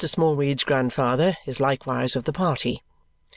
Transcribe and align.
Smallweed's 0.03 0.63
grandfather 0.63 1.37
is 1.45 1.59
likewise 1.59 2.15
of 2.15 2.23
the 2.23 2.33
party. 2.33 2.81